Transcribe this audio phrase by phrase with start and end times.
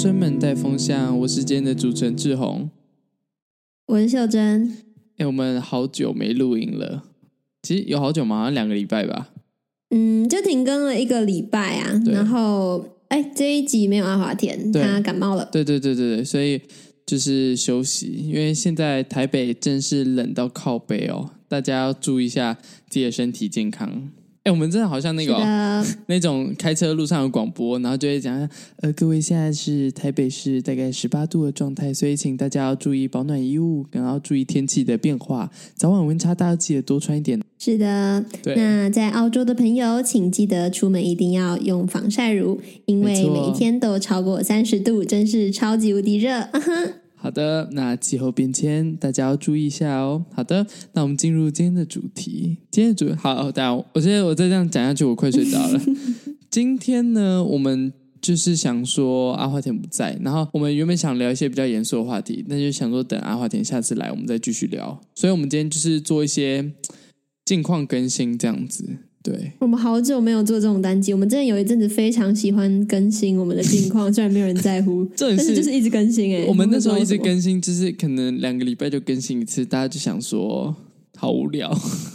[0.00, 2.70] 生们带风向，我是今天的主持人志宏，
[3.84, 4.74] 我是秀珍。
[5.18, 7.02] 哎，我们好久没录音了，
[7.62, 8.38] 其实有好久吗？
[8.38, 9.28] 好像两个礼拜吧。
[9.90, 12.02] 嗯，就停更了一个礼拜啊。
[12.06, 15.46] 然后，哎，这一集没有阿华田，他感冒了。
[15.52, 16.62] 对对对对对，所以
[17.04, 22.54] 就是休息，因为现在台北真是冷到靠北哦，大家要注意一下
[22.88, 24.08] 自己的身体健康。
[24.42, 37.38] 哎，我们真的好像那个、哦、 那种开车路上有广播，然后就会讲，呃，各位现在是台北市大概十八度的状态，所以请大家要注意保暖衣物，然后注意天气的变化，早晚温差大，要记得多穿一点。
[37.58, 38.54] 是的，对。
[38.54, 46.48] 那在澳洲的朋友，请记得出门一定要用防晒乳，因为每一天都超过三十度，真是超级无敌热。
[47.22, 50.24] 好的，那气候变迁大家要注意一下哦。
[50.32, 52.56] 好的，那我们进入今天的主题。
[52.70, 55.80] 今天的主题好，大家，我觉得我再这样讲下去，我快睡着了。
[56.50, 64.98] 今天呢，我们就是想说阿华田不在，然后我们原本想聊一些比较严肃的话题，那就想说等阿华田下次来，我们再继续聊。
[65.14, 66.72] 所以，我们今天就是做一些
[67.44, 68.96] 近况更新这样子。
[69.22, 76.44] 对，我们好久没有做这种单机，我们真的有一阵子非常喜欢更新我们的近况，虽然没有人在乎， 但是就是一直更新哎。
[76.48, 80.74] 我们那时候一直更新，就是可能两个礼拜就更新一次，大家就想说
[81.16, 81.70] 好无聊，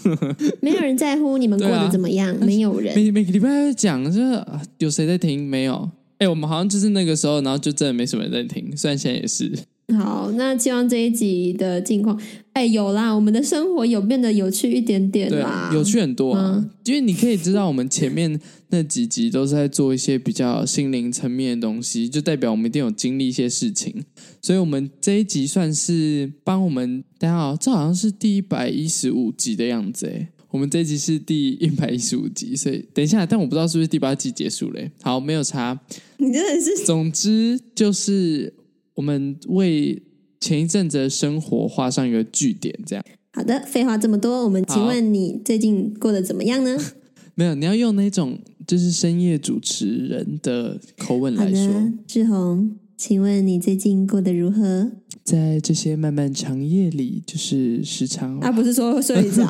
[0.61, 2.95] 没有人在乎你们过得怎么样， 啊、没有人。
[2.95, 4.43] 每每个礼拜讲，就是
[4.79, 5.47] 有谁在听？
[5.47, 5.87] 没有。
[6.17, 9.51] 哎，我们好像就是那个时候，然后就真的没什么人在听，虽然现在也是。
[9.93, 12.19] 好，那希望这一集的近况，
[12.53, 16.55] 哎，有啦，我们的生活有变得有趣一点点啦，有趣很多啊。
[16.55, 24.03] 嗯、因为你可以知道，我们前面那几集都是在做一些比较心灵层面的东西，就代表我们一定有经历一些事情。
[24.41, 30.29] 所以，我们这一集算是帮我们，大家好，这好像是第一百一十五集的样子哎。
[30.49, 34.89] 我们这一集是第一百一十五集，所以等一下，但我不知道是不是第八集结束嘞。
[35.03, 35.79] 好，没有差。
[36.17, 38.51] 你真的是，总之就是。
[38.95, 40.01] 我们为
[40.39, 43.05] 前一阵子的生活画上一个句点，这样。
[43.33, 46.77] 好的，废话这么多，我们请问你最近过得怎么样呢？
[47.35, 51.91] 没有，你要用那种就是深夜主持人的口吻来说。
[52.07, 54.89] 志宏，请问你最近过得如何？
[55.25, 58.39] 在这些漫漫长夜里，就是时常……
[58.39, 59.45] 啊，不是说睡着。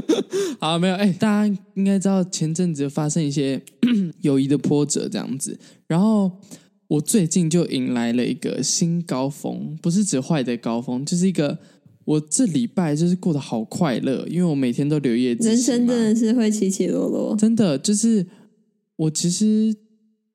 [0.58, 0.94] 好，没有。
[0.94, 3.60] 哎，大家应该知道前阵子发生一些
[4.22, 6.32] 友谊的波折，这样子，然后。
[6.88, 11.58] 我最近就迎来了一个新高峰，不是指坏的高峰，就是一个
[12.04, 15.34] 我这礼拜就是过得好快乐，因为我每天都留夜。
[15.34, 18.26] 人生真的是会起起落落，真的就是
[18.96, 19.76] 我其实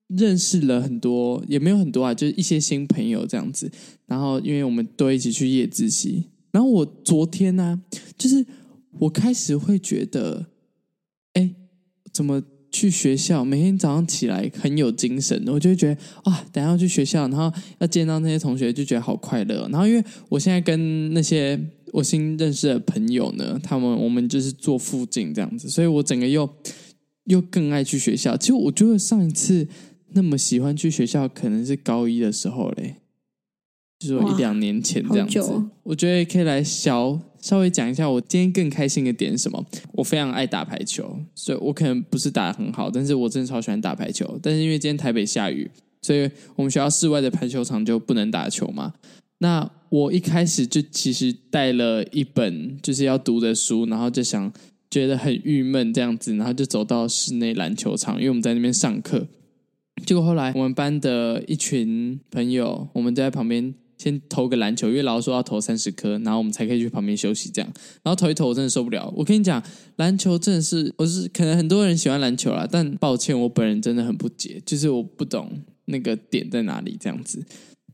[0.09, 3.71] 认识了很多，也没有很多啊，就是一些新朋友这样子。
[4.05, 7.81] 然后因为我们都一起去夜自习，然后我昨天呢、啊，
[8.15, 8.45] 就是
[8.99, 10.45] 我开始会觉得，
[11.33, 11.55] 哎，
[12.11, 12.43] 怎么？
[12.73, 19.69] 去学校，每天早上起来很有精神，我就会觉得啊，等下要去学校，然后要见到那些同学，就觉得好快乐。
[19.71, 21.57] 然后因为我现在跟那些
[21.91, 26.49] 我新认识的朋友呢，他们我们就是坐附近这样子，所以我整个又
[27.25, 28.35] 又更爱去学校。
[28.35, 29.67] 其实我觉得上一次
[30.13, 32.95] 那么喜欢去学校，可能是高一的时候嘞。
[33.99, 35.39] 就是说一两年前这样子，
[35.83, 39.61] 我觉得可以来小稍微讲一下我今天更开心的点是什么。
[39.91, 44.39] 我非常爱打排球，所以我可能不是打得很好，但是我真的超喜欢打排球。
[44.41, 45.69] 但是因为今天台北下雨，
[46.01, 48.93] 所以我们学校室外的排球场就不能打球嘛。
[49.39, 54.49] 那我一开始就其实带了一本就是要读的书，然后就想
[54.89, 59.27] 觉得很郁闷这样子，然后就走到室内篮球场，因为我们在那边上课。
[60.05, 63.75] 结果后来我们班的一群朋友，我们就在旁边。
[64.03, 67.49] 先投个篮球，因为老师说要投三十颗，然后我们才可以去旁边休息。
[67.49, 67.71] 这样，
[68.03, 69.09] 然后投一投，我真的受不了。
[69.15, 69.63] 我跟你讲，
[69.95, 75.49] 篮球真的是，我是可能很多人喜欢篮球啦，但抱歉，我本人真的很不解，就是我不懂
[75.85, 76.97] 那个点在哪里。
[76.99, 77.41] 这样子，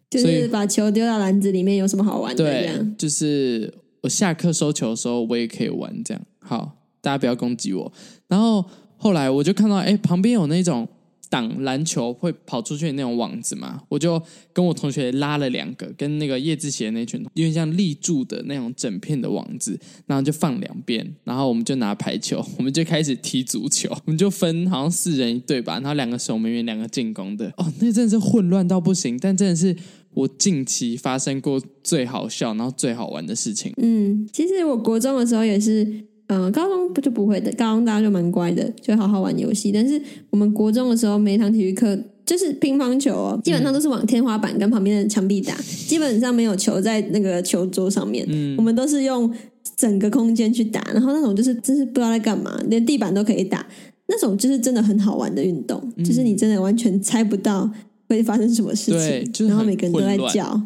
[0.09, 2.43] 就是把球丢到篮子里面有什么好玩的？
[2.43, 3.71] 对，就是
[4.01, 6.03] 我下课收球的时候，我也可以玩。
[6.03, 7.93] 这样，好，大家不要攻击我。
[8.27, 8.65] 然后
[8.97, 10.87] 后来我就看到，哎，旁边有那种。
[11.29, 14.21] 挡篮球会跑出去的那种网子嘛，我就
[14.51, 29.75] 跟我同学拉了两个，跟那个叶志贤那群，因为像立柱的那种整片的网子，然后就放两边，然后我们就拿排球，我们就开始踢足球，我们就分好像四人一队吧，然后两个守门员，两个进攻的，哦，那真的是混乱到不行，但真的是
[30.15, 33.71] 我近期发生过最好笑，然后最好玩的事情。
[33.77, 36.08] 嗯，其实我国中的时候也是。
[36.29, 39.71] 嗯，高中不就不会的，高中大家就蛮乖的，就好好玩游戏。
[39.71, 39.99] 但是
[40.29, 45.55] 我们国中的时候，每一堂体育课就是乒乓球哦，基本上都是往天花板跟旁边的墙壁打，
[45.87, 48.23] 基本上没有球在那个球桌上面。
[48.29, 49.33] 嗯，我们都是用
[49.75, 53.65] 整个空间去打，然后那种就是真是不知道在干嘛，连地板都可以打，
[54.07, 57.67] 那种就是真的很好玩的运动，就是你真的完全猜不到
[58.07, 60.61] 会发生什么事情，就是、然后每个人都在叫。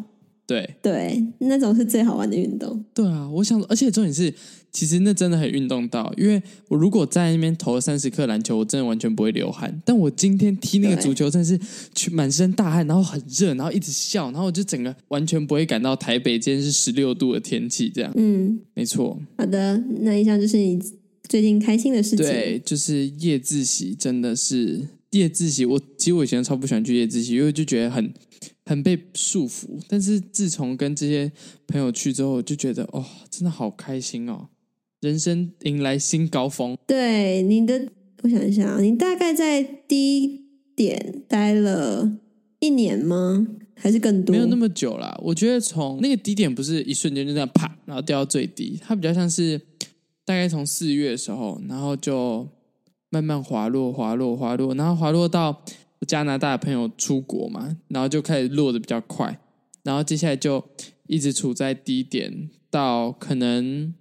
[0.46, 2.84] 对对，那种是最好玩的运动。
[2.92, 4.32] 对啊，我想，而且重点是，
[4.70, 9.80] 其实那真的很运动到，因为我如果在那边投了三十颗篮球，我真的完全不会流汗。
[9.86, 11.58] 但我今天踢那个足球，真的是
[11.94, 18.12] 去满身大汗，然后很热，然后一直笑，然后我就整个完全不会感到台北今天是十六度的天气这样。
[18.14, 19.18] 嗯，没错。
[19.38, 20.78] 好的，那以上就是你
[21.26, 22.18] 最近开心的事情。
[22.18, 25.64] 对，就是夜自习，真的是夜自习。
[25.64, 28.12] 我其实我以前超不喜欢去夜自习，因为就觉得很。
[28.66, 31.30] 很被束缚，但是自从跟这些
[31.66, 34.48] 朋友去之后，我就觉得哦，真的好开心哦，
[35.00, 36.74] 人生迎来新高峰。
[36.86, 37.88] 对你的，
[38.22, 42.10] 我想一下，你大概在低点待了
[42.58, 43.46] 一年吗？
[43.76, 44.32] 还是更多？
[44.34, 45.14] 没有那么久啦。
[45.22, 49.60] 我觉得从那个低点不是一瞬间就这样啪，然后掉到最低，它比较像是
[50.24, 52.48] 大概从四月的时候，然后就
[53.10, 55.62] 慢慢滑落、滑落、滑落，然后滑落到。
[56.04, 59.38] 加拿大的朋友出国嘛，然后就开始落的比较快，
[59.82, 60.62] 然后接下来就
[61.06, 63.94] 一直处在低点，到可能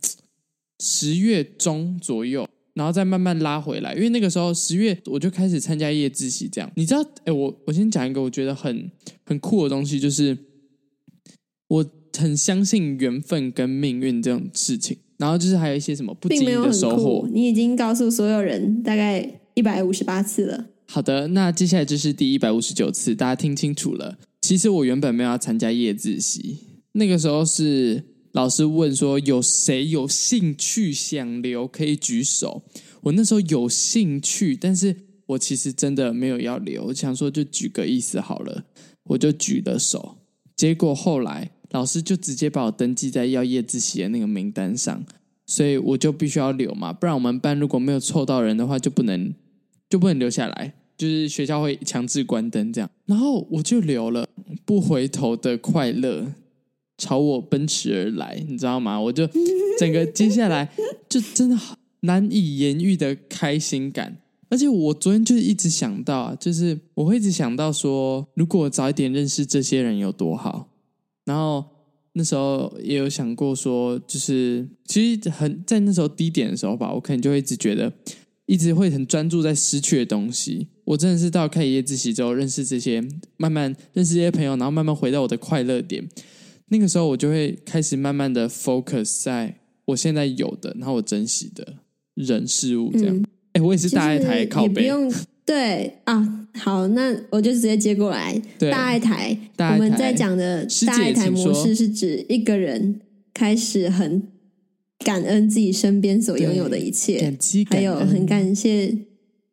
[0.79, 3.93] 十月中左右，然后再慢慢拉回来。
[3.93, 7.03] 因为那个时候十月我就开始参加夜自习，这样你知道？
[7.25, 8.91] 哎，我我先讲一个我觉得很
[9.25, 10.37] 很酷的东西，就是
[11.67, 11.85] 我
[12.17, 14.97] 很相信缘分跟命运这种事情。
[15.19, 20.65] 然后就是还有一些什么不经意的收获，你已经告诉所有人大概一百五十八次了。
[20.87, 24.17] 好的，那接下来就是第一百五十九次，大家听清楚了。
[24.41, 26.57] 其实我原本没有要参加夜自习，
[26.91, 28.03] 那个时候是
[28.33, 32.63] 老师问说有谁有兴趣想留可以举手。
[33.01, 34.95] 我那时候有兴趣，但是
[35.25, 38.65] 我其实真的没有要留，我想说就举个意思好了，
[39.05, 40.17] 我就举了手。
[40.55, 45.03] 结果后来老师就直接把我登记在要夜自习的那个名单上，
[45.47, 49.33] 所以我就必须要留嘛，不然我们班如果没有凑到人的话，就不能
[49.93, 50.73] 就不能留下来。
[50.97, 54.27] 就是学校会强制关灯这样，然后我就留了，
[54.65, 56.33] 不回头的快乐
[56.97, 58.99] 朝我奔驰而来，你知道吗？
[58.99, 59.27] 我就
[59.77, 60.71] 整个接下来
[61.09, 61.57] 就真的
[62.01, 64.17] 难以言喻的开心感，
[64.49, 70.69] 而且我昨天就是一直想到啊，就是我会一直想到说，如果早一点认识这些人有多好。
[71.25, 71.65] 然后
[72.13, 77.91] 那时候也有想过说，就是其实很在那时候低点的时候吧，我可能就会一直觉得。
[78.45, 80.67] 一直会很专注在失去的东西。
[80.85, 83.01] 我真的是到开一夜自习之后，认识这些，
[83.37, 86.07] 慢慢认识这些朋友，然后慢慢回到我的快乐点。
[86.67, 91.75] 那个时候，我就会开始慢慢的 focus 在我现在有的，然后我珍惜的
[92.15, 92.91] 人事物。
[92.91, 93.17] 这样，
[93.53, 94.73] 哎、嗯，我也是大爱台靠北。
[94.73, 95.13] 不用
[95.45, 98.41] 对啊，好，那我就直接接过来。
[98.59, 102.99] 大爱台，大爱台，我们在讲的大爱台模式是指一个人
[103.33, 104.32] 开始很。
[105.03, 108.97] 感恩自己身边所拥有的一切，感激感，还有很感谢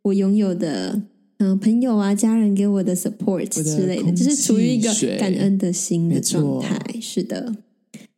[0.03, 1.03] 我拥有的
[1.39, 6.79] 嗯、呃、朋友啊、家人给我的 support 之类的，就是处于一个感恩的心的状态。
[7.01, 7.55] 是的，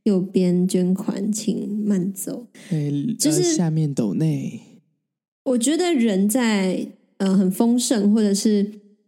[0.05, 2.47] 右边捐款请慢走，
[3.19, 4.61] 就是下面斗内。
[5.45, 6.87] 我觉得人在
[7.17, 8.63] 呃很丰盛，或者是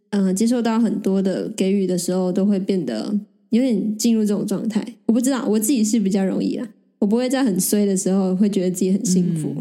[0.09, 3.19] 嗯、呃、接受到很多的给予的时候，都会变得
[3.49, 4.85] 有点进入这种状态。
[5.05, 6.69] 我不知道我自己是比较容易啦。
[7.05, 9.55] 我不会在很衰的时候会觉得自己很幸福，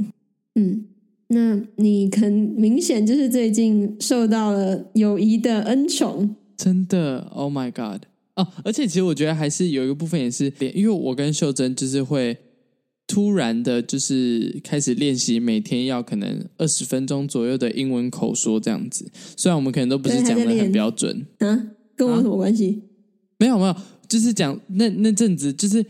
[0.54, 0.86] 嗯，
[1.28, 8.04] 嗯，那你很明显就是最近受到了友谊的恩宠，真的，Oh my God！
[8.36, 12.34] 哦，而且其实我觉得还是有一个部分也是，因为我跟秀珍就是会
[13.06, 22.80] 突然的，就是开始练习每天要可能二十分钟左右的英文口说这样子，虽然我们可能都不是讲的很标准啊，跟我有什么关系？
[22.80, 23.36] 啊？
[23.36, 23.76] 没有没有，
[24.08, 25.84] 就是讲那那阵子就是。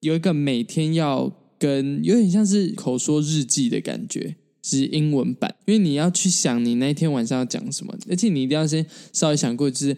[0.00, 9.96] 有一个每天要跟有点像是口说日记的感觉，是英文版，因为你要去想你那天晚上要讲什么，而且你一定要先稍微想过，就是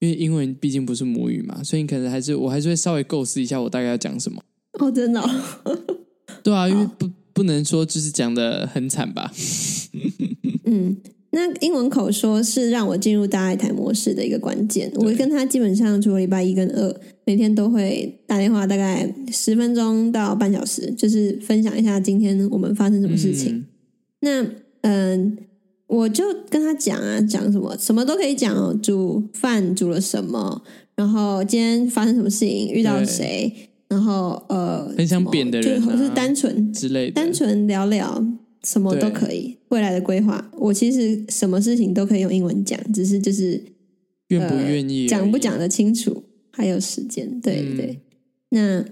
[0.00, 4.42] 因为英文毕竟不是母语嘛，所以你可能还是我还是会稍微构思一下我大概要讲什么。
[4.78, 5.22] 哦，真的？
[6.42, 9.32] 对啊，因为不不能说就是讲的很惨吧。
[10.64, 10.96] 嗯。
[11.34, 14.88] 那英文口说是让我进入大爱台模式的一个关键。
[14.94, 23.52] 我跟他基本上除了礼拜一跟二，每天都会打电话，大概十分钟到半小时，就是分享一下今天我们发生什么事情。
[23.52, 23.66] 嗯、
[24.20, 24.46] 那
[24.82, 25.38] 嗯，
[25.88, 28.72] 我就跟他讲啊，讲什么，什么都可以讲哦。
[28.80, 30.62] 煮饭煮了什么，
[30.94, 33.52] 然后今天发生什么事情，遇到谁，
[33.88, 38.24] 然后呃，很想扁的人、啊，就是单纯之类的，单纯聊聊。
[38.64, 43.62] 什么都可以，未来的规划，我其实什么事情都可以用英文讲，只是就是
[44.28, 48.00] 愿不愿意，讲不讲得清楚，还有时间，对、嗯、对。
[48.50, 48.84] 那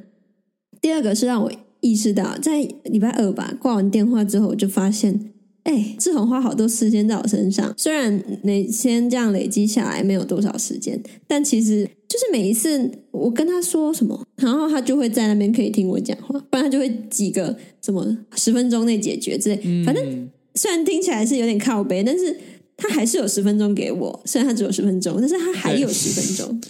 [0.80, 5.31] 第二个是让我意识到，在礼拜二吧，挂完电话之后，我就发现
[5.64, 18.04] 哎，志宏花好多时间在我身上，虽然每天这样累积下来没有多少时间，但其实就是每一次我跟他说什么，然后他就会在那边可以听我讲话，不然他就会几个什么
[18.34, 19.84] 十分钟内解决之类。
[19.84, 22.36] 反正虽然听起来是有点靠背，但是
[22.76, 26.60] 他还是有十分钟给我，虽然他只有十分钟，但是他还有十分钟。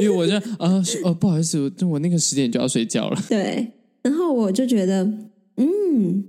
[0.00, 3.20] 因为我就啊哦不好意思，我我那个十点就要睡觉了。
[3.28, 3.72] 对，
[4.02, 5.02] 然后我就觉得
[5.56, 6.24] 嗯。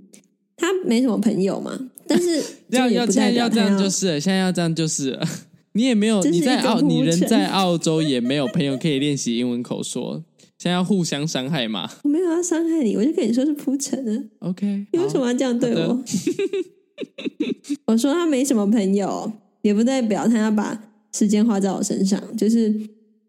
[0.54, 1.76] 他没什么朋友嘛，
[2.12, 5.26] 但是 要要现在要这样就是了，现在要这样就是了。
[5.74, 10.22] 你也没有你在澳，你人在澳洲也没有朋友可以练习英文口说，
[10.58, 11.90] 现在要互相伤害嘛？
[12.04, 14.22] 我没有要伤害你，我就跟你说是铺陈呢。
[14.40, 16.02] OK，你为什么要这样对我？
[17.86, 20.78] 我说他没什么朋友，也不代表他要把
[21.14, 22.74] 时间花在我身上，就是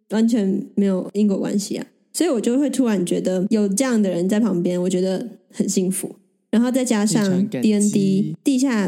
[0.10, 1.88] 完全没有因果关系啊。
[2.12, 6.14] 所以我就会突然觉得有这样的人在旁边，我觉得很幸福。
[6.54, 8.84] 然后再加上 D N D 地下，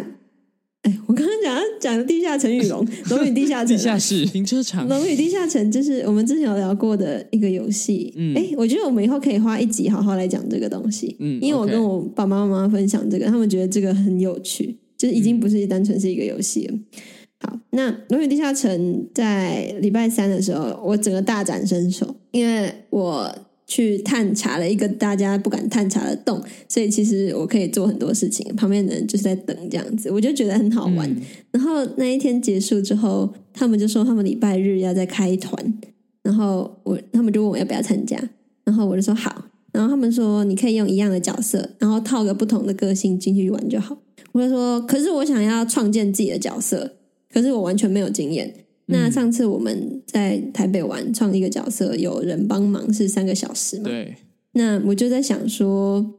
[0.84, 8.14] 哎，我刚刚讲讲的地下城与龙， 龙与地下城，地下室停车场，龙与地下城，就是我们之前有聊过的一个游戏。
[8.16, 11.16] 嗯，哎，我觉得我们以后可以花一集好好来讲这个东西。
[11.20, 16.78] 嗯，因为我跟我爸爸妈妈分享这个，他们觉得这个很有趣，就是已经不是单纯是一个游戏了。
[17.40, 23.36] 好，那龙与地下城在礼拜三的时候，我整个大展身手，因为我。
[23.68, 28.56] 去探查了一个大家不敢探查的洞，所以其实我可以做很多事情。
[28.56, 31.10] 旁边的人就是在等这样子，我就觉得很好玩。
[31.10, 35.80] 嗯、然后那一天结束之后，他们就说他们礼拜日要再开团，
[36.22, 38.18] 然后我他们就问我要不要参加，
[38.64, 39.46] 然后我就说好。
[39.72, 43.98] 然后他们说你可以用一样的角色，然后套个不同的个性进去玩就好。
[44.32, 46.94] 我就说可是我想要创建自己的角色，
[47.34, 48.54] 可是我完全没有经验。
[48.88, 53.86] 那上次我们在台北玩创一个角色，有人帮忙是三个小时嘛？
[53.86, 54.16] 对。
[54.54, 56.14] 那我就在想说，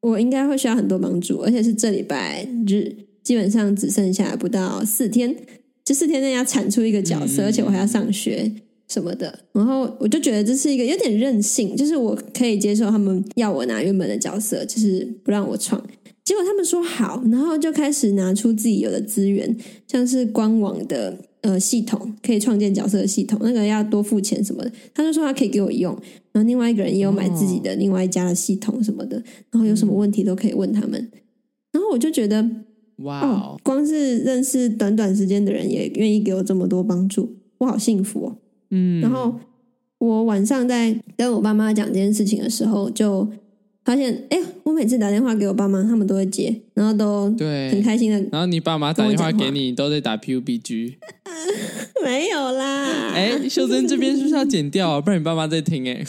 [0.00, 5.36] 我应该会需要很多帮助，而且是这礼拜日，基本上只剩下不到四天，
[5.84, 8.50] 这四天内要产出一个角色，嗯、而且我还要上学
[8.88, 9.40] 什么的。
[9.52, 15.78] 然后我就觉得这是一个有点任性，就是我可以接受他们要我拿原本的角色，就是不让我创。
[16.24, 21.16] 结果他们说好，然后就开始拿出自己有的资源，像是官网的。
[21.42, 24.72] 呃，系统可以创建角色的系统，那个要多付钱什么的。
[24.92, 25.92] 他就说他可以给我用，
[26.32, 31.10] 然后另外一个人也有买自己的另外一家的系统什么的，然后有什么问题都可以问他们。
[31.72, 32.44] 然后我就觉得，
[32.96, 38.36] 哇、哦，光是认识短短时间的人也愿意给我这么多帮助，我好幸福哦。
[38.70, 39.34] 嗯，然后
[39.98, 43.28] 我晚上在跟我爸妈讲这件事情的时候，就。
[43.88, 48.18] 发现，哎，我每次打电话给我爸妈，他们都会接，然后都对很开心的。
[48.30, 50.96] 然后你爸妈打电话给你，都在打 PUBG？
[52.04, 53.12] 没有啦。
[53.14, 55.00] 哎，秀珍这边是不是要剪掉啊？
[55.00, 56.04] 不然你爸妈在听哎。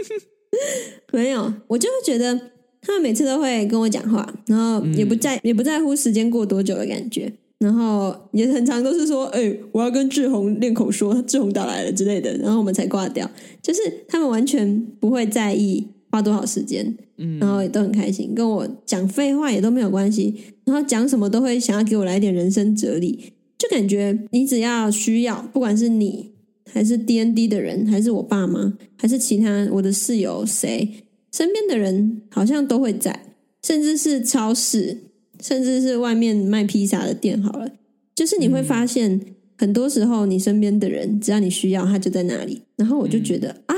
[1.10, 2.38] 没有，我就会觉得
[2.82, 13.30] 他们每次都会跟我讲话，然后也不在、嗯、也不在乎时间过多久的感觉，然后也很常都是说，哎，我要跟志宏练口说，志宏打来了之类的，然后我们才挂掉。
[13.62, 15.88] 就是他们完全不会在意。
[16.10, 17.38] 花多少时间，嗯。
[17.38, 20.34] 然后也都很开心，跟我讲废话也都没有关系，
[20.64, 26.30] 然后讲什么都会想要给我来点人生哲理，就感觉你只要需要，不管是你
[26.70, 30.88] 还是 DND 的人，还是我爸妈，还是其他我的室友谁，
[31.32, 34.98] 身边的人好像都会在，甚至是超市，
[35.40, 37.70] 甚至是外面卖披萨的店，好了，
[38.14, 39.20] 就是你会发现，
[39.56, 43.74] 很多时候你身边的人，只要你需要，他就在那里，然后我就觉得啊，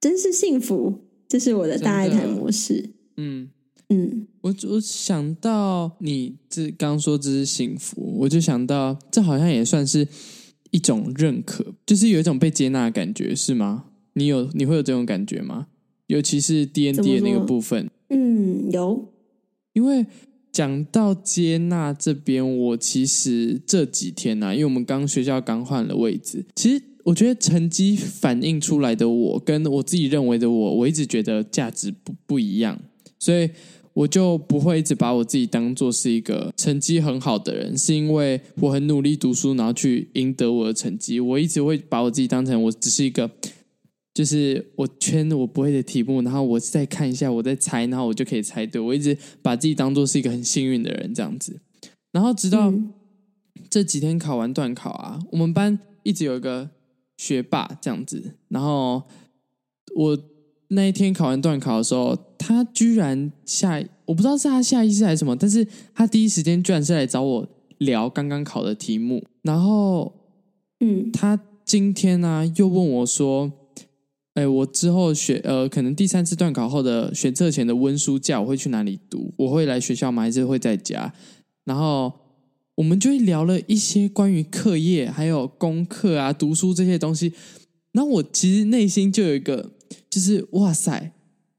[0.00, 1.00] 真是幸福。
[1.28, 2.90] 这是我的大爱台模式。
[3.16, 3.50] 嗯
[3.88, 10.06] 嗯，嗯我我想到你这刚说这是幸福，我就想到这好像也算是
[10.70, 13.86] 一种认可，就是有一种被接纳的感觉，是吗？
[14.14, 15.66] 你有你会有这种感觉吗？
[16.06, 17.90] 尤其是 DND 的那个部分。
[18.10, 19.12] 嗯，有。
[19.72, 20.06] 因为
[20.52, 26.82] 讲到接纳这边，我其实这几天呢、啊，因为我们刚学校刚换了位置，其实。
[27.04, 32.80] 我觉得成绩反映出来的我，跟我自己认为的我，我一直觉得价值不不一样，
[33.18, 33.50] 所以
[33.92, 41.20] 我就不会一直把我自己当做是一个成绩很好的人，是因为我很努力读书，然后去赢得我的成绩。
[41.20, 43.30] 我一直会把我自己当成我只是一个，
[44.14, 48.80] 就是我圈我不会的题目，然后我再看一下，我再猜，然后我就可以猜对。
[48.80, 51.60] 我一直把自己当做是一个很幸运的人这样子，
[52.12, 52.72] 然后直到
[53.68, 56.70] 这几天考完段考啊，我们班一直有一个。
[57.16, 59.02] 学霸这样子，然后
[59.94, 60.18] 我
[60.68, 70.12] 那一天考完段考的时候，他居然下，我不知道是他下意识还是什么，但是他第一时间居然是来找我聊刚刚考的题目，然后，
[70.80, 73.52] 嗯，他今天呢、啊、又问我说，
[74.34, 79.32] 哎，我之后学呃，可能第三次段考后的选测前的温书假，我会去哪里读？
[79.36, 80.22] 我会来学校吗？
[80.22, 81.12] 还是会在家？
[81.64, 82.12] 然后
[82.76, 87.32] 我们就会聊了一些关于课业、还有功课啊、读书这些东西。
[87.92, 89.72] 然后我其实内心就有一个，
[90.10, 91.12] 就是哇塞，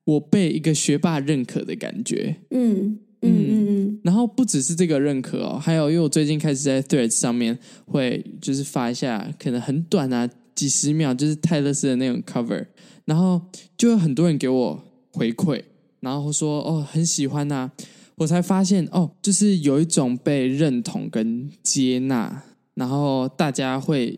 [0.04, 2.36] 我被一个学霸认可的感觉。
[2.50, 4.00] 嗯嗯嗯嗯。
[4.04, 12.66] 然后不只是这个认可哦，还有因为我最近开始在 Threads 上面会就是发一下，可能很短啊，几十秒，就是泰勒斯的那种 cover，
[13.06, 13.42] 然后
[13.78, 15.62] 就有很多人给我回馈。
[16.02, 17.72] 然后说哦，很喜欢呐、啊，
[18.18, 22.44] 我才发现哦，就是有一种被认同跟接纳，
[22.74, 24.18] 然后大家会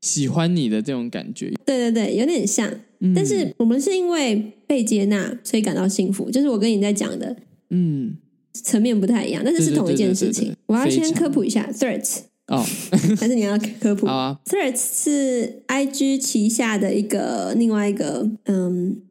[0.00, 1.52] 喜欢你的这种感觉。
[1.64, 6.30] 对对对，有点像，嗯、但是我们是因为被接纳，所以感到幸福。
[6.30, 7.36] 就是我跟你在讲的，
[7.70, 8.16] 嗯，
[8.52, 10.54] 层面不太一样，但是是同一件事情。
[10.66, 12.64] 我要先科普一下 threats 哦，
[13.18, 14.06] 还是你要科普？
[14.06, 19.02] 好啊，Threads 是 IG 旗下的一个另外一个嗯。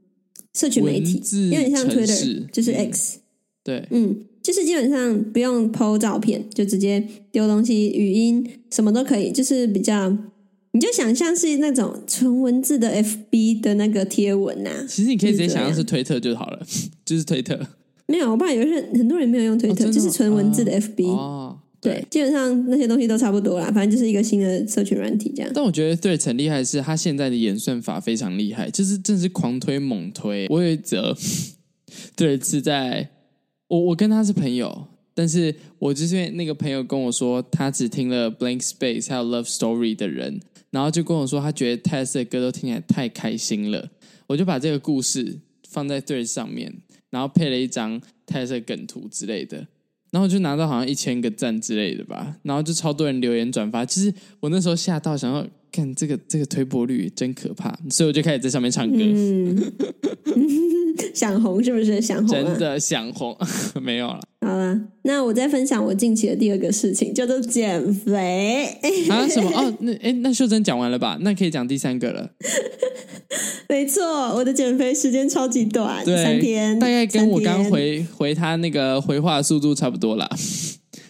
[0.56, 3.22] 社群媒体有点像 Twitter，就是 X，、嗯、
[3.64, 7.02] 对，嗯，就是基本上不用 PO 照片，就直接
[7.32, 10.10] 丢东西、语音什么都可以，就是比较，
[10.72, 14.86] 你就想象是那种纯文字的 FB 的那个贴文呐、啊。
[14.88, 16.66] 其实你可以直接想象是推特就好了，
[17.06, 17.58] 就是推特。
[18.06, 21.08] 没有，我怕有些很多人没有用推特，哦、就是纯文字的 FB。
[21.08, 25.52] 哦对，对，基本上那些东西都差不多啦，反正就是一个新的社群软体这样。
[25.54, 30.48] 但我觉得对很厉害的是，他现在的演算法非常厉害，就是真是狂推猛推。
[30.50, 31.14] 我有一则，
[32.16, 33.10] 对，是在
[33.74, 40.40] 我我跟他是朋友，但是我就是那个朋友跟我说，他只听了 Blank Space 还有 Love Story 的人，
[40.70, 43.90] 然后就跟我说，他觉得泰勒的歌都听起来太开心了。
[44.28, 46.72] 我就把这个故事放在对上面，
[47.10, 49.66] 然后配了一张泰勒梗图之类的。
[50.12, 53.84] 然后就拿到好像一千个赞之类的吧，然后就超多人留言转发。
[53.84, 58.96] 其实我那时候吓到，想要看这个这个推播率真可怕，所以我就开始在上面唱歌。
[59.00, 59.58] 嗯，
[61.14, 62.02] 想红是不是？
[62.02, 62.44] 想红、啊？
[62.44, 63.36] 真的想红？
[63.82, 64.20] 没有了。
[64.42, 68.78] 好了，那我再分享我近期的第二个事情，叫做减肥。
[69.10, 69.28] 啊？
[69.28, 69.50] 什么？
[69.52, 71.18] 哦，那哎，那秀珍讲完了吧？
[71.22, 72.32] 那可以讲第三个了。
[73.70, 74.04] 没错，
[74.36, 80.30] 我的减肥时间超级短，三天，大概跟我刚回回他那个回话的速度差不多啦。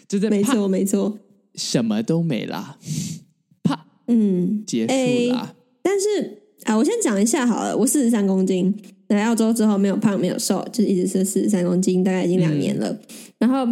[0.08, 1.18] 就在没错没错，
[1.56, 2.78] 什么都没啦，
[3.64, 5.54] 啪，嗯，结束啦。
[5.82, 8.74] 但是啊，我先讲一下好了，我四十三公斤，
[9.16, 12.90] 来澳洲之后没有胖没有瘦，就是一直是四十三公斤，大概已经两年了。
[12.90, 13.00] 嗯、
[13.40, 13.68] 然后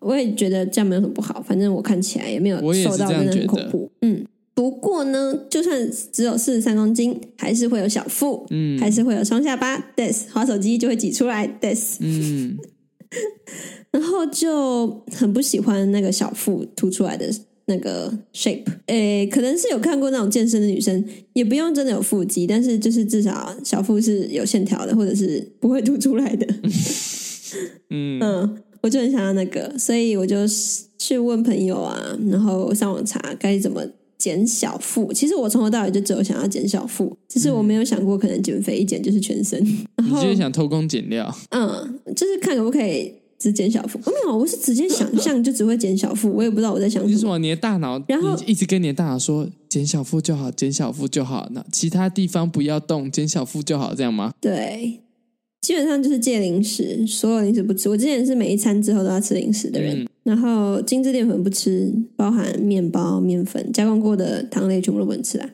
[0.00, 4.24] 我也觉得这样没有什么不好，反正我看起来也没有瘦到真的很恐怖，嗯。
[4.54, 12.58] 不过呢，就算只有四十三公斤，还是会有小腹，嗯，还是会有双下巴，this 滑手机就会挤出来，this 嗯，
[13.90, 17.32] 然后就很不喜欢那个小腹凸出来的
[17.66, 26.46] 那个 shape，诶，可能是有看过那种健身的女生，也不用真的有腹肌，但是就是至少小腹是有线条的，或者是不会凸出来的，
[27.90, 30.36] 嗯 嗯，我就很想要那个，所以我就
[30.98, 33.84] 去问朋友啊，然后上网查该怎么。
[34.18, 39.58] 减小腹，其实我从头到尾就只有想要减小腹，只是我没有想过可能减肥一减就是全身。
[39.98, 41.28] 然后你就是想偷工减料？
[41.50, 43.98] 嗯，就是看可不可以只减小腹。
[43.98, 47.38] 没有，我是直接想 象就只会减小腹，我也不知道我在想什么。
[47.38, 54.32] 你的大脑，然后一直跟你的大脑说减小腹就好，减小腹就好，那其他地方不要动，减小腹就好，这样吗？
[54.40, 55.00] 对。
[55.60, 57.88] 基本上就是戒零食，所有零食不吃。
[57.88, 65.48] 我之前是每一餐之后都要吃零食的人，嗯、然后精致淀粉不吃，包含面包、面粉、加工过的糖类全部都不能吃啊。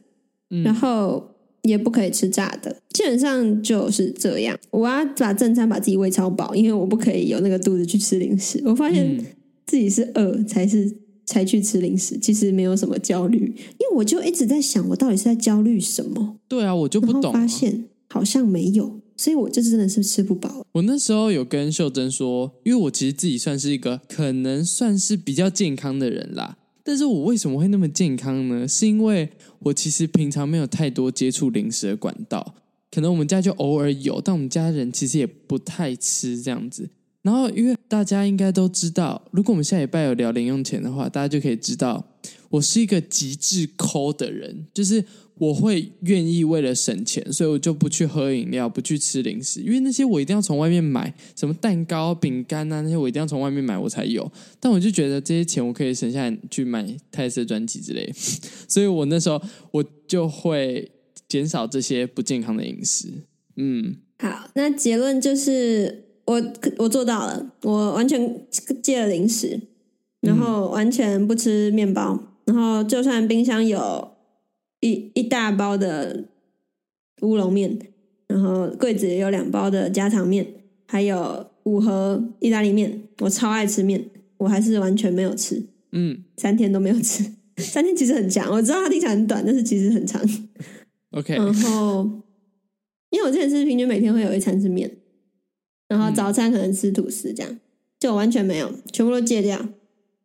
[0.49, 1.23] 嗯、然后
[1.69, 4.59] 也不可以吃炸的，基本上就是这样。
[4.71, 8.63] 我要把正餐把自己喂超饱，因为我不可以有那个肚子去吃零食。
[8.65, 9.19] 我发现
[9.67, 10.91] 自己是饿才是
[11.27, 16.37] 才去吃零食，其实没有什么焦虑，因为我就一直在想，我到底是在焦虑什么？
[16.49, 19.01] 对啊，我就不懂、啊，发现好像没有。
[19.17, 20.65] 所以我这次真的是吃不饱。
[20.71, 26.57] 我那时候有跟秀珍说，因为我其实自己算是一个可能算是比较健康的人啦。
[26.89, 28.67] 但是我为什么会那么健康呢？
[28.67, 32.55] 是因为我其实平常没有太多接触零食的管道，
[32.91, 36.89] 可能我们家就偶尔有，但我们家人其实也不太吃这样子。
[37.21, 42.03] 然后因为大家应该都知道，如果我们下礼拜有聊零用钱的话，大家就可以知道
[42.49, 45.05] 我是一个极致抠的人，就是。
[45.39, 54.31] 我会愿意为了省钱，所以我就不去喝饮料，不去吃零食，因为那些我一定要从外面买，什么蛋糕、饼干啊，那些我一定要从外面买我才有。
[54.59, 58.13] 但我就觉得这些钱我可以省下来去买泰式专辑之类，
[58.67, 60.91] 所以我那时候我就会
[61.29, 63.09] 减少这些不健康的饮食。
[63.57, 68.45] 嗯，好，那结论就是我我做到了，我完全
[68.83, 69.61] 戒了零食，
[70.23, 74.18] 然后完全不吃面包，然后就算冰箱有。
[74.81, 76.25] 一一大包的
[77.23, 77.79] 乌龙面，
[78.27, 80.47] 然后柜子也有两包的家常面，
[80.87, 83.03] 还有五盒意大利面。
[83.21, 85.63] 我超爱吃面，我还是完全没有吃，
[85.93, 87.25] 嗯三天都没有吃。
[87.59, 90.23] 三天其实很长，我知道它听起来很短，但是其实很长。
[91.11, 92.09] ，OK，然后，
[93.11, 94.89] 因为我之前是平均每天会有一餐是面，
[95.89, 97.59] 然后早餐可能吃吐司，这样
[97.99, 99.59] 就完全没有，全部都戒掉。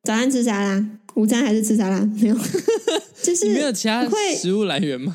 [0.04, 2.36] 早餐吃沙拉，午餐还是吃沙拉，没有，
[3.22, 5.14] 就是你没有其他食物来源吗？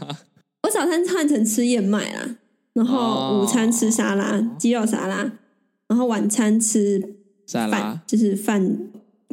[0.63, 2.37] 我早餐换成吃燕麦啦，
[2.73, 5.33] 然后午餐吃沙拉，鸡肉沙拉，
[5.89, 8.79] 然后晚餐吃沙拉，，就是饭，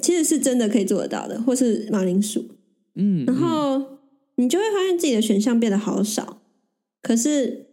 [0.01, 2.45] 其实是真的可以做得到的，或是马铃薯。
[2.95, 3.99] 嗯，然后
[4.35, 6.41] 你就会发现自己的选项变得好少，
[7.01, 7.65] 可是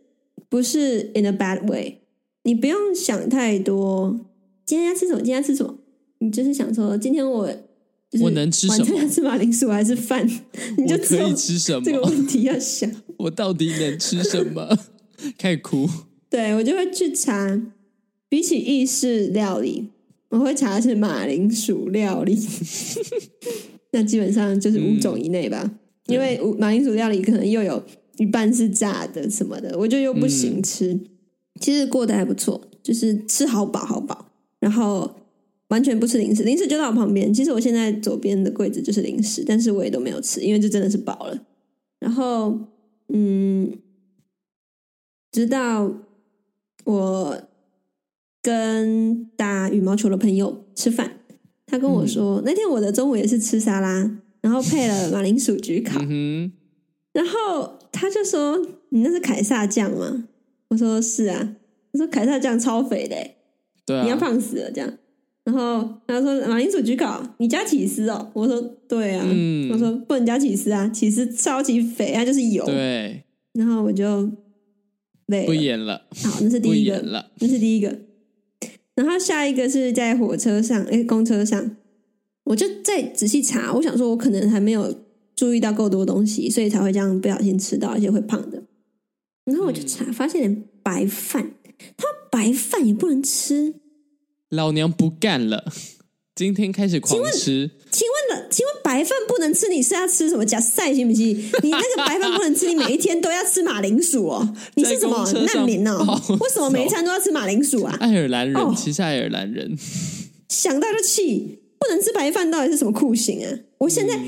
[0.48, 1.98] 不是 in a bad way，
[2.42, 4.18] 你不用想太多。
[4.64, 5.18] 今天要吃什么？
[5.18, 5.78] 今天要吃什么？
[6.18, 7.48] 你就是想说，今天我
[8.12, 10.24] 就是我能吃什么晚餐要吃马铃薯还是饭？
[10.76, 11.82] 你就我可以吃什么？
[11.82, 12.88] 这个问题要想。
[13.16, 14.78] 我到底能吃什么？
[15.38, 15.88] 开始哭。
[16.28, 17.60] 对，我就会去查，
[18.28, 19.88] 比起意式料理，
[20.28, 22.38] 我会查的是马铃薯料理。
[23.92, 27.82] 那基本上就是五种以内吧，嗯因为马铃薯料理可能又有
[28.18, 31.00] 一半是炸的什么的，我就又不行嗯吃。
[31.60, 34.26] 其实过得还不错，就是吃好饱好饱，
[34.58, 35.14] 然后
[35.72, 37.32] 完全不吃零食，零食就在我旁边。
[37.32, 41.46] 其实我现在左边的柜子就是零食，但是我也都没有吃，因为这真的是饱了。
[41.98, 42.58] 然后，
[43.08, 43.72] 嗯，
[45.30, 45.90] 直到
[46.84, 47.40] 我
[48.42, 51.20] 跟打羽毛球的朋友吃饭，
[51.64, 56.52] 他跟我说，嗯那天我的中午也是吃沙拉，然后配了马铃薯焗烤，嗯
[57.14, 58.58] 然后他就说
[58.90, 60.28] ：“你那是凯撒酱吗？”
[60.68, 61.56] 我说：“是啊。”
[61.92, 63.30] 他说：“凯撒酱超肥的，哼，
[63.86, 64.92] 对啊，你要胖死了。”这样，
[65.44, 69.24] 然后他说：“马铃薯焗烤，你加起司哦？”我说：“对啊。
[69.26, 73.24] 嗯我说：“不能加起司啊，起司超级肥，它就是油。”对，
[73.54, 74.30] 然后我就
[75.26, 77.32] 累不演了，好，那是第一个演，了。
[77.40, 77.98] 那是第一个。
[78.94, 81.76] 然后下一个是在火车上，哎，公车上，
[82.44, 84.94] 我就再仔细查，我想说，我可能还没有
[85.34, 88.62] 注意到够多东西，所以才会这样不小心吃到，而且会胖的。
[89.46, 91.54] 然后我就查，发现连白饭，
[91.96, 93.74] 他白饭也不能吃。
[94.52, 95.64] 老娘不干了，
[96.36, 97.70] 今天开始狂吃。
[97.90, 100.44] 请问了，请问白饭不能吃，你是要吃什么？
[100.44, 101.28] 假赛行不行？
[101.64, 104.54] 你那个白饭不能吃，你每一天都要吃马铃薯哦？
[104.74, 106.14] 你是什么难民哦暴？
[106.36, 107.96] 为什么每一餐都要吃马铃薯啊？
[107.98, 109.74] 爱尔兰人，哦其实爱尔兰人，
[110.50, 113.58] 想到就气，不能吃白饭到底是什么酷刑啊？
[113.78, 114.18] 我现在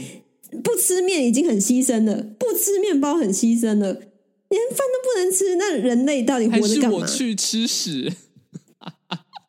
[0.62, 6.98] 不吃面已经很牺牲了，不吃面包很牺牲了，连饭都不能吃，那人类到底活着干嘛？
[7.00, 8.10] 我去吃屎？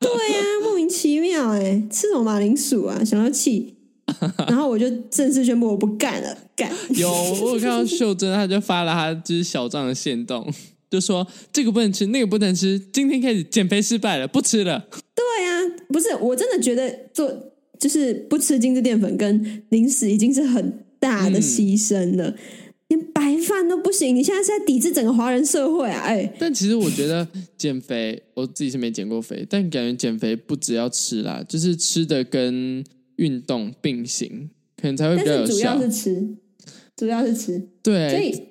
[0.06, 3.04] 对呀、莫名其妙哎、吃什么马铃薯啊？
[3.04, 3.76] 想要气，
[4.48, 6.72] 然后我就正式宣布我不干了，干。
[6.90, 10.48] 有，我有看到秀珍，她就发了她就是小账的线动，
[10.90, 14.88] 就说这个不能吃，那个不能吃，今天开始减肥失败了，不吃了。
[15.14, 17.32] 对啊，不是，我真的觉得做
[17.80, 22.34] 就是不吃精致淀粉跟零食已经是很大的牺牲了，
[22.88, 24.16] 连白饭都不行。
[24.16, 26.02] 你现在是在抵制整个华人社会啊？
[26.02, 32.84] 哎，但其实我觉得减肥，我自己是没减过肥，但感觉减肥不只要吃啦，就是吃的跟
[33.16, 35.82] 运动并行，可能才会比较有效主要。
[35.82, 36.36] 是吃，
[36.96, 38.44] 主要是吃，对所，以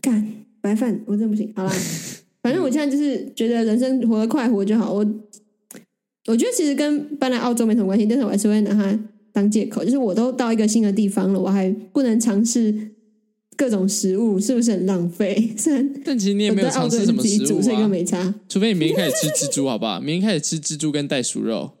[0.00, 1.52] 干白饭我真的不行。
[1.54, 1.72] 好啦，
[2.42, 4.92] 反正我现在就是觉得人生活得快活就好。
[4.92, 5.06] 我
[6.26, 8.98] 我觉得其实跟搬来澳洲没什么关系，但是我还是会拿它
[9.32, 12.74] 当借口，就是我都到一个新的地方了，我还不能尝试
[13.60, 15.52] 各种食物，是不是很浪费？
[15.54, 18.34] 虽然但其实你也没有尝试什么自己煮，所以根本食物啊，没差。
[18.48, 20.00] 除非你明天开始吃蜘蛛，好不好？
[20.00, 21.72] 明天开始吃蜘蛛跟袋鼠肉，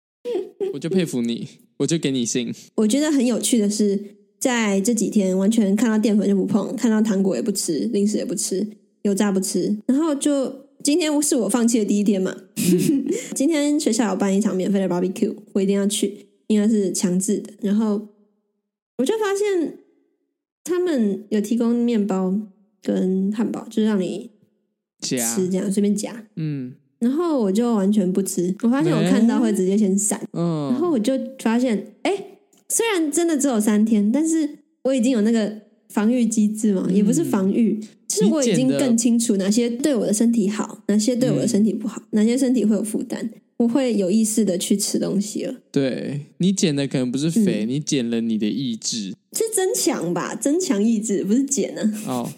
[0.72, 1.46] 我就佩服你，
[1.76, 2.54] 我就给你信。
[2.76, 4.02] 我觉得很有趣的是，
[4.38, 8.66] 在这几天完全看到淀粉就不碰，看到糖果也不吃，零食也不吃，
[9.02, 10.50] 油炸不吃，然后就
[10.82, 12.34] 今天是我放弃的第一天嘛。
[13.36, 17.52] 今天学校有办一场免费的 barbecue，我一定要去，应该是强制的。
[17.60, 18.08] 然后
[18.96, 19.78] 我就发现
[20.68, 22.34] 他们有提供面包
[22.82, 24.30] 跟汉堡，就是让你
[25.00, 26.24] 加，吃这样随便夹。
[26.36, 26.74] 嗯。
[26.98, 30.18] 然后我就完全不吃，我发现我看到会直接先闪。
[30.32, 32.12] 然后嗯，我就发现，哎，
[32.68, 37.78] 虽然真的只有三天，但是我已经有那个防御机制嘛，也不是防御，
[38.08, 52.32] 就是我已经更清楚哪些对我的身体好，哪些对我的身体不好，哪些身体会有负担，我会有意识的去吃东西了，对你减的可能不是肥，嗯你减了你的意志是增强吧，增强意志，不是减呢、哦。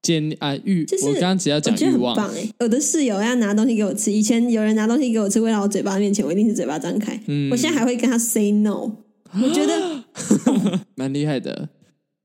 [0.00, 2.48] 减啊欲，就是我刚刚只要讲欲望，很棒哎！
[2.58, 7.20] 我的室友要拿东西给我吃，以前有人拿东西给我吃，喂到我嘴巴面前，我一定是嘴巴张开。
[7.28, 8.90] 嗯我现在还会跟他 say no，
[9.40, 10.04] 我觉得，
[10.96, 11.68] 蛮厉害的。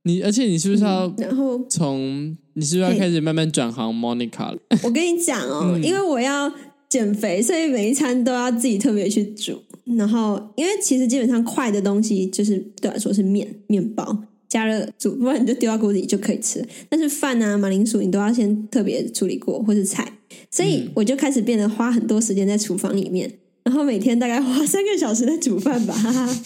[0.06, 4.58] 你而且你是不是要然后从你是不是要开始慢慢转行 Monica 了？
[4.84, 6.52] 我跟你讲哦，嗯因为我要
[6.90, 9.62] 减肥，所以每一餐都要自己特别去煮。
[9.98, 16.66] 然后因为其实基本上快的东西就是对我来说是面面包，加热煮，不然你就丢到锅里就可以吃。
[16.90, 20.12] 但是饭啊、马铃薯你都要先特别处理过，或是菜，
[20.52, 23.32] 所以我就开始变得花很多时间在厨房里面，
[23.64, 25.94] 然后每天大概花三个小时在煮饭吧。
[25.94, 26.40] 哈哈。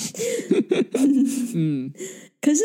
[1.55, 1.91] 嗯，
[2.41, 2.63] 可是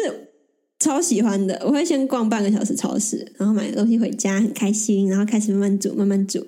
[0.78, 6.46] 超喜欢的，我会先逛半个小时超市，然后买个东西回家，很开心，然后开始慢慢煮，慢慢煮。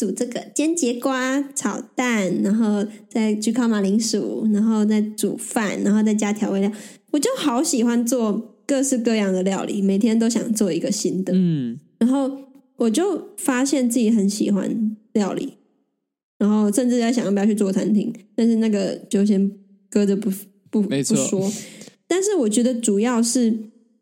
[0.00, 6.72] 煮这个煎节瓜炒蛋，然后再去烤马铃薯，然后再煮饭，然后再加调味料。
[7.10, 11.34] 我就好喜欢做各式各样的料理，每天都想做一个新的。
[11.36, 12.30] 嗯，然后
[12.76, 15.58] 我就发现自己很喜欢料理，
[16.38, 19.52] 然后甚至在想要不要去做餐厅，但是那个就先
[19.90, 20.32] 搁着不
[20.70, 21.52] 不不说。
[22.08, 23.54] 但是我觉得主要是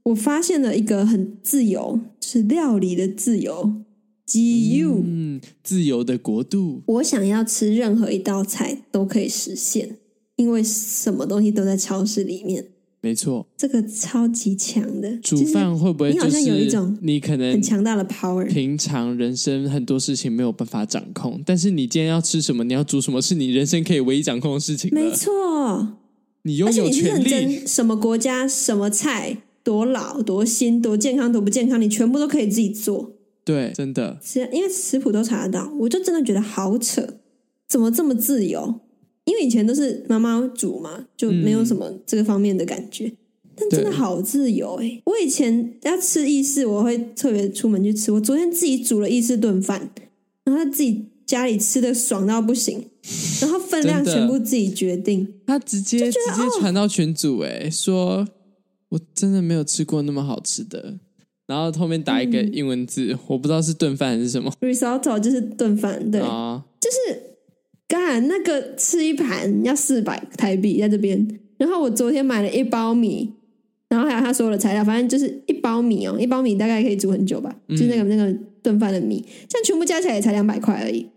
[0.05, 3.83] 我发现了一个很自由，就是料理的自由。
[4.29, 6.83] 自由，嗯，自由的国度。
[6.85, 9.97] 我想要吃任何一道菜都可以实现，
[10.37, 12.67] 因为什么东西都在超市里面。
[13.01, 15.17] 没错，这个超级强的。
[15.23, 16.13] 煮饭会不会？
[16.13, 18.45] 你好像有一种你可能很强大的 power。
[18.45, 24.91] 平常人生很多事情没有办法掌控，但是你今天要吃什么，你要煮什么，是你人生可以唯一掌控的事情。
[24.93, 25.97] 没错，
[26.43, 27.67] 你拥有权利。
[27.67, 33.15] 什么国家、什么菜，多老、多新、多健康、多不健康，你全部都可以自己做。
[33.49, 37.15] 对，真的，是因为食谱都查得到，我就真的觉得好扯，
[37.67, 38.81] 怎么这么自由？
[39.25, 43.17] 因为以前都是妈妈煮嘛，就没有什么这个方面的感觉，嗯、
[43.57, 45.03] 但真的好自由哎、欸！
[45.07, 48.13] 我以前要吃意式，我会特别出门去吃。
[48.13, 49.91] 我昨天自己煮了意式炖饭，
[50.45, 52.85] 然后他自己家里吃的爽到不行，
[53.41, 58.29] 然后分量全部自己决定，他直接直接传到群组哎、欸，说
[58.91, 60.99] 我真的没有吃过那么好吃的。
[61.49, 64.53] 然后后面打一个英文字，嗯、我不知道是炖饭还是什么。
[64.61, 67.21] Risotto 就是炖饭，对，啊、就是
[67.89, 71.27] 干那个吃一盘要四百台币在这边。
[71.57, 73.33] 然后我昨天买了一包米，
[73.89, 81.09] 然后还有他所有的材料，反正就是一包米哦，一包米大概可以煮很久吧，嗯、就是那个那个炖饭的米，这样全部加起来也才两百块而已。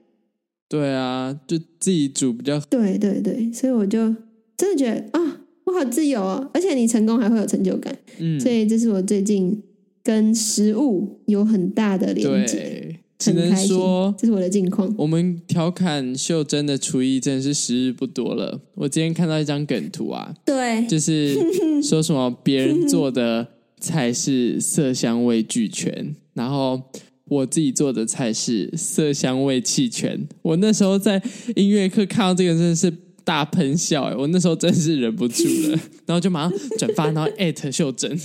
[0.70, 2.58] 对啊，就自己煮比较。
[2.62, 4.16] 对对对，所以我就
[4.56, 7.94] 真的觉得啊，我好自由哦，而且你成功还会有成就感。
[8.18, 9.62] 嗯，所以这是我最近。
[10.04, 14.94] 跟食物有很大的连接，只能说这是我的近况。
[14.98, 18.60] 我们调侃秀珍的厨艺真的是时日不多了。
[18.76, 21.36] 我今天看到一张梗图啊，对，就是
[21.84, 23.48] 说什么别人做的
[23.80, 26.82] 菜是色香味俱全，然后
[27.26, 30.28] 我自己做的菜是色香味齐全。
[30.42, 31.22] 我那时候在
[31.56, 32.92] 音乐课看到这个，真的是。
[33.24, 34.16] 大喷笑哎！
[34.16, 38.20] 我那时候真是忍不住了， 然后就马上转发，然后艾特秀珍。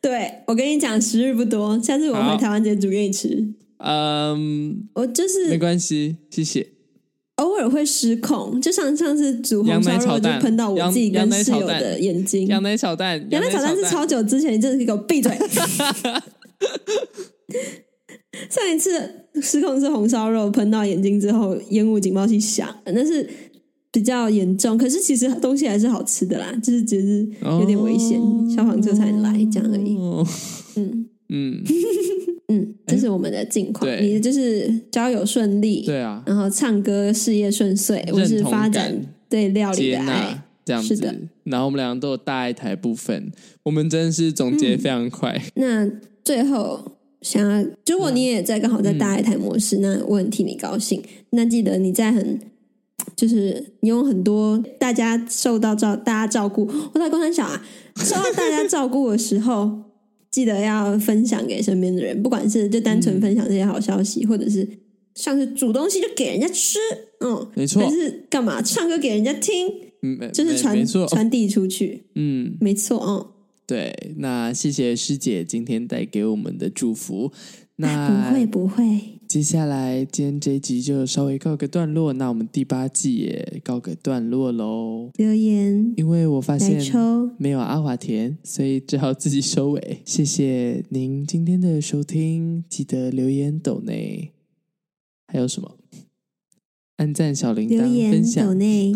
[0.00, 3.48] 对，我跟你讲，时日不多，下次我回台湾直接煮给你吃。
[3.78, 6.66] 嗯，我就是没关系，谢谢。
[7.36, 12.46] 偶尔会失控，就像上次煮红烧肉就喷到我自己跟室友的眼睛。
[12.46, 15.32] 羊奶炒蛋，羊奶炒蛋是超久之前，你真的可以给我闭嘴。
[18.50, 23.28] 上一次失控是红烧肉喷到眼睛之后，烟雾警报器响，那是。
[23.92, 29.96] 比较严重，可是其实东西还是好吃的啦，就是只是有点危险，哦、消防车才能来这样而已。
[30.76, 31.64] 嗯嗯嗯
[32.48, 33.90] 嗯，这是我们的近况。
[33.90, 40.94] 欸、你就是交友顺利，对啊，然后唱歌事业顺遂，我是发展对料理的爱，这样子。
[40.94, 43.32] 是的，然后我们两个都有大爱台部分，
[43.64, 45.40] 我们真的是总结非常快。
[45.54, 45.92] 嗯、那
[46.24, 51.02] 最后想要，如果你也在刚好在大爱台模式，嗯、那我很替你高兴。
[51.30, 52.38] 那记得你在很。
[53.16, 57.62] 就是你有很多大家受到照大家照顾，我在工山小啊，
[57.96, 59.70] 受到大家照顾的时候，
[60.30, 64.66] 记得要分享给身边的人，不管是就单纯分享这些好消息，嗯、或者是
[65.14, 66.78] 像是煮东西就给人家吃，
[67.20, 69.68] 嗯，没错，还是干嘛唱歌给人家听，
[70.02, 73.26] 嗯，就是传传递出去，嗯，没错，嗯，
[73.66, 77.32] 对，那谢谢师姐今天带给我们的祝福。
[77.76, 85.08] 那不会不会，接下来今天这一集就稍微告个段落，那我们第八季也告个段落喽。
[85.14, 86.82] 留言，因为我发现
[87.38, 89.98] 没有阿华田，所以只好自己收尾。
[90.04, 94.32] 谢谢您今天的收听，记得留言抖内，
[95.28, 95.76] 还有什么？
[96.96, 98.92] 按赞小铃铛，留言分享抖内，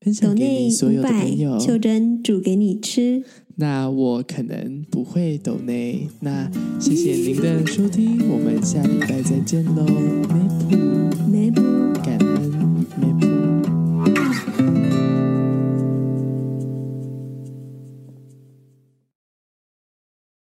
[0.00, 3.24] 分享给你所有的朋友，秀珍煮给你吃。
[3.60, 10.89] 那我可能不会懂呢，那谢谢您的收听，我们下礼拜再见喽。